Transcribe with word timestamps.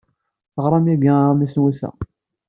Teɣram 0.53 0.85
yagi 0.89 1.11
aɣmis 1.23 1.53
n 1.57 1.61
wass-a. 1.63 1.89